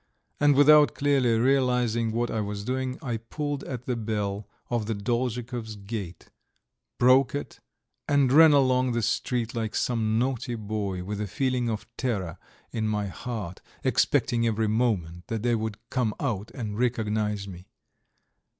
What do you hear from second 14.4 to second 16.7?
every moment that they would come out